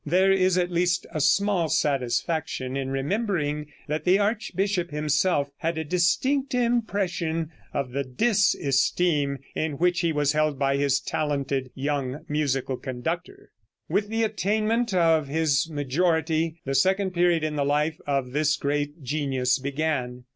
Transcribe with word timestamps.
There 0.03 0.31
is 0.31 0.57
at 0.57 0.71
least 0.71 1.05
a 1.11 1.21
small 1.21 1.69
satisfaction 1.69 2.75
in 2.75 2.89
remembering 2.89 3.67
that 3.87 4.03
the 4.03 4.17
archbishop 4.17 4.89
himself 4.89 5.51
had 5.57 5.77
a 5.77 5.83
distinct 5.83 6.55
impression 6.55 7.51
of 7.71 7.91
the 7.91 8.03
dis 8.03 8.55
esteem 8.55 9.37
in 9.53 9.73
which 9.73 9.99
he 9.99 10.11
was 10.11 10.31
held 10.31 10.57
by 10.57 10.77
his 10.77 10.99
talented 10.99 11.69
young 11.75 12.25
musical 12.27 12.77
conductor. 12.77 13.51
With 13.89 14.09
the 14.09 14.23
attainment 14.23 14.91
of 14.91 15.27
his 15.27 15.69
majority 15.69 16.61
the 16.65 16.73
second 16.73 17.11
period 17.11 17.43
in 17.43 17.55
the 17.55 17.63
life 17.63 17.99
of 18.07 18.31
this 18.31 18.57
great 18.57 19.03
genius 19.03 19.59
began. 19.59 20.23